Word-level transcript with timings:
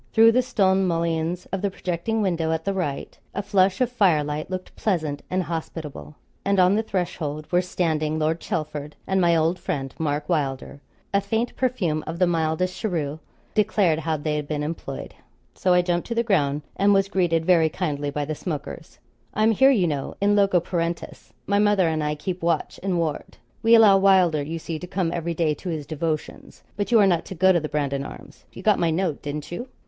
Through 0.13 0.31
the 0.31 0.41
stone 0.41 0.87
mullions 0.87 1.45
of 1.51 1.61
the 1.61 1.69
projecting 1.69 2.23
window 2.23 2.51
at 2.51 2.65
the 2.65 2.73
right, 2.73 3.15
a 3.35 3.43
flush 3.43 3.81
of 3.81 3.91
fire 3.91 4.23
light 4.23 4.49
looked 4.49 4.75
pleasant 4.75 5.21
and 5.29 5.43
hospitable, 5.43 6.15
and 6.43 6.59
on 6.59 6.73
the 6.73 6.81
threshold 6.81 7.45
were 7.51 7.61
standing 7.61 8.17
Lord 8.17 8.39
Chelford 8.39 8.93
and 9.05 9.21
my 9.21 9.35
old 9.35 9.59
friend 9.59 9.93
Mark 9.99 10.27
Wylder; 10.27 10.81
a 11.13 11.21
faint 11.21 11.55
perfume 11.55 12.03
of 12.07 12.17
the 12.17 12.25
mildest 12.25 12.79
cheroot 12.79 13.19
declared 13.53 13.99
how 13.99 14.17
they 14.17 14.37
had 14.37 14.47
been 14.47 14.63
employed. 14.63 15.13
So 15.53 15.71
I 15.75 15.83
jumped 15.83 16.07
to 16.07 16.15
the 16.15 16.23
ground 16.23 16.63
and 16.75 16.93
was 16.95 17.07
greeted 17.07 17.45
very 17.45 17.69
kindly 17.69 18.09
by 18.09 18.25
the 18.25 18.33
smokers. 18.33 18.97
'I'm 19.35 19.51
here, 19.51 19.69
you 19.69 19.85
know, 19.85 20.15
in 20.19 20.35
loco 20.35 20.59
parentis; 20.59 21.31
my 21.45 21.59
mother 21.59 21.87
and 21.87 22.03
I 22.03 22.15
keep 22.15 22.41
watch 22.41 22.79
and 22.81 22.97
ward. 22.97 23.37
We 23.61 23.75
allow 23.75 23.99
Wylder, 23.99 24.41
you 24.41 24.57
see, 24.57 24.79
to 24.79 24.87
come 24.87 25.11
every 25.13 25.35
day 25.35 25.53
to 25.53 25.69
his 25.69 25.85
devotions. 25.85 26.63
But 26.75 26.91
you 26.91 26.99
are 26.99 27.05
not 27.05 27.23
to 27.25 27.35
go 27.35 27.51
to 27.51 27.59
the 27.59 27.69
Brandon 27.69 28.03
Arms 28.03 28.45
you 28.51 28.63
got 28.63 28.79
my 28.79 28.89
note, 28.89 29.21
didn't 29.21 29.51
you?' 29.51 29.67